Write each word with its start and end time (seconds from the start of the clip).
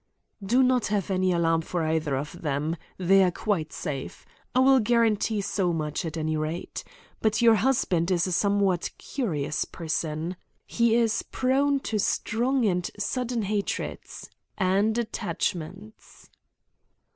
"Do 0.43 0.63
not 0.63 0.87
have 0.87 1.11
any 1.11 1.31
alarm 1.31 1.61
for 1.61 1.83
either 1.83 2.15
of 2.17 2.41
them. 2.41 2.75
They 2.97 3.21
are 3.23 3.29
quite 3.29 3.71
safe. 3.71 4.25
I 4.55 4.59
will 4.59 4.79
guarantee 4.79 5.41
so 5.41 5.71
much, 5.73 6.05
at 6.05 6.17
any 6.17 6.35
rate. 6.35 6.83
But 7.21 7.39
your 7.39 7.53
husband 7.53 8.09
is 8.09 8.25
a 8.25 8.31
somewhat 8.31 8.89
curious 8.97 9.63
person. 9.63 10.37
He 10.65 10.95
is 10.95 11.21
prone 11.21 11.81
to 11.81 11.99
strong 11.99 12.65
and 12.65 12.89
sudden 12.97 13.43
hatreds 13.43 14.27
and 14.57 14.97
attachments." 14.97 16.31